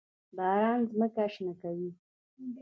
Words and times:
باران 0.37 0.79
ځمکه 0.91 1.25
شنه 1.33 1.53
کوي. 1.61 1.89